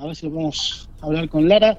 [0.00, 1.78] a ver si lo podemos hablar con Lara.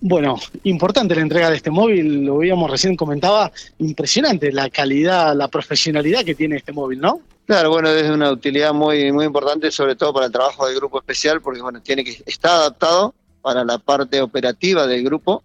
[0.00, 5.48] Bueno, importante la entrega de este móvil, lo veíamos recién comentaba, impresionante la calidad, la
[5.48, 7.20] profesionalidad que tiene este móvil, ¿no?
[7.46, 10.98] Claro, bueno, es una utilidad muy muy importante, sobre todo para el trabajo del grupo
[10.98, 15.42] especial, porque bueno, tiene que está adaptado para la parte operativa del grupo,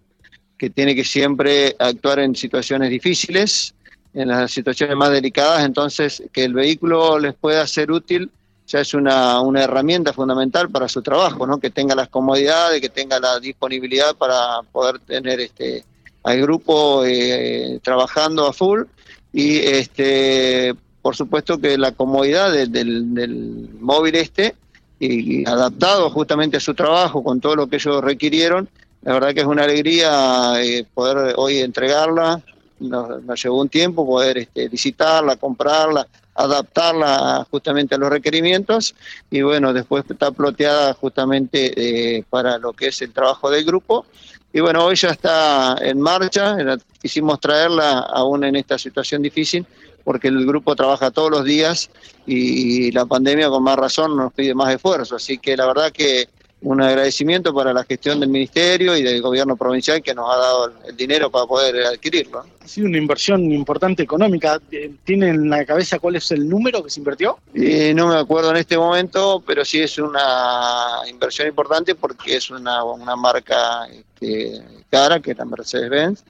[0.58, 3.74] que tiene que siempre actuar en situaciones difíciles,
[4.12, 8.30] en las situaciones más delicadas, entonces que el vehículo les pueda ser útil
[8.66, 11.58] ya es una, una herramienta fundamental para su trabajo, ¿no?
[11.58, 15.84] que tenga las comodidades, que tenga la disponibilidad para poder tener este
[16.22, 18.84] al grupo eh, trabajando a full
[19.32, 24.54] y este por supuesto que la comodidad del, móvil este
[24.98, 28.70] y, adaptado justamente a su trabajo con todo lo que ellos requirieron,
[29.02, 32.40] la verdad que es una alegría eh, poder hoy entregarla,
[32.88, 38.94] nos, nos, llevó un tiempo poder este, visitarla, comprarla, adaptarla justamente a los requerimientos
[39.30, 41.72] y bueno, después está ploteada justamente
[42.16, 44.06] eh, para lo que es el trabajo del grupo.
[44.52, 46.56] Y bueno, hoy ya está en marcha,
[47.02, 49.66] quisimos traerla aún en esta situación difícil
[50.04, 51.90] porque el grupo trabaja todos los días
[52.26, 55.16] y la pandemia con más razón nos pide más esfuerzo.
[55.16, 56.28] Así que la verdad que
[56.64, 60.72] un agradecimiento para la gestión del Ministerio y del Gobierno provincial que nos ha dado
[60.88, 62.42] el dinero para poder adquirirlo.
[62.62, 64.58] Ha sido una inversión importante económica.
[65.04, 67.38] ¿Tiene en la cabeza cuál es el número que se invirtió?
[67.52, 72.50] Eh, no me acuerdo en este momento, pero sí es una inversión importante porque es
[72.50, 76.24] una, una marca este, cara, que es la Mercedes-Benz,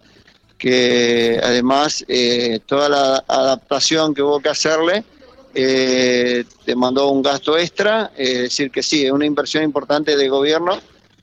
[0.58, 5.04] que además eh, toda la adaptación que hubo que hacerle
[5.54, 10.30] eh, te mandó un gasto extra, es decir que sí, es una inversión importante del
[10.30, 10.78] gobierno,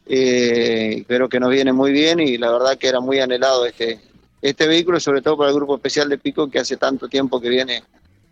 [0.05, 3.99] eh, creo que nos viene muy bien y la verdad que era muy anhelado este,
[4.41, 7.49] este vehículo, sobre todo para el Grupo Especial de Pico que hace tanto tiempo que
[7.49, 7.83] viene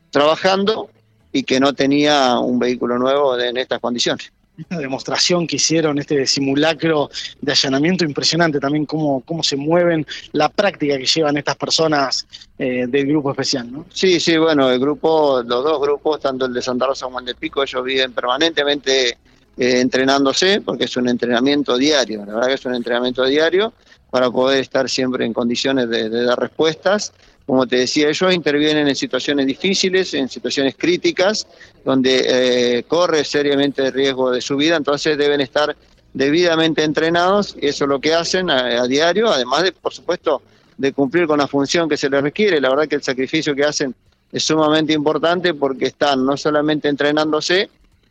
[0.09, 0.89] trabajando
[1.31, 6.25] y que no tenía un vehículo nuevo en estas condiciones esta demostración que hicieron, este
[6.25, 7.09] simulacro
[7.41, 12.85] de allanamiento impresionante también, cómo, cómo se mueven, la práctica que llevan estas personas eh,
[12.87, 13.85] del grupo especial, ¿no?
[13.91, 17.25] Sí, sí, bueno, el grupo, los dos grupos, tanto el de Santa Rosa como el
[17.25, 19.15] de Pico, ellos viven permanentemente eh,
[19.57, 23.73] entrenándose, porque es un entrenamiento diario, la verdad que es un entrenamiento diario
[24.09, 27.13] para poder estar siempre en condiciones de dar respuestas
[27.49, 31.47] como te decía, ellos intervienen en situaciones difíciles, en situaciones críticas,
[31.83, 35.75] donde eh, corre seriamente el riesgo de su vida, entonces deben estar
[36.13, 40.43] debidamente entrenados, y eso es lo que hacen a, diario, además de, por supuesto,
[40.77, 42.61] de cumplir con la función que se les requiere.
[42.61, 43.95] La verdad que el sacrificio que hacen
[44.31, 47.67] es sumamente importante porque están no solamente entrenándose,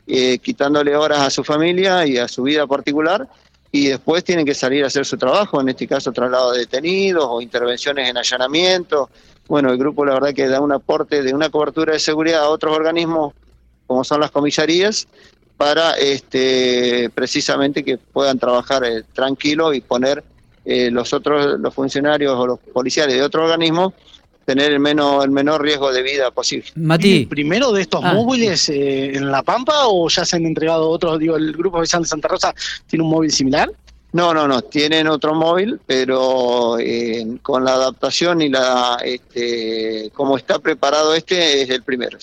[0.08, 3.28] eh, quitándole horas a su familia y a su vida particular,
[3.70, 7.26] y después tienen que salir a hacer su trabajo, en este caso traslado de detenidos
[7.28, 9.10] o intervenciones en allanamiento.
[9.46, 12.48] Bueno, el grupo la verdad que da un aporte de una cobertura de seguridad a
[12.48, 13.34] otros organismos
[13.86, 15.08] como son las comisarías
[15.56, 20.22] para este precisamente que puedan trabajar eh, tranquilo y poner
[20.64, 23.94] eh, los otros los funcionarios o los policiales de otro organismo
[24.48, 26.64] tener el menos el menor riesgo de vida posible.
[26.74, 27.26] Mati.
[27.26, 28.14] ¿Primero de estos ah.
[28.14, 31.18] móviles eh, en La Pampa o ya se han entregado otros?
[31.18, 32.54] Digo, el Grupo Oficial de Santa Rosa
[32.86, 33.70] tiene un móvil similar.
[34.12, 40.38] No, no, no, tienen otro móvil, pero eh, con la adaptación y la este, como
[40.38, 42.18] está preparado este es el primero.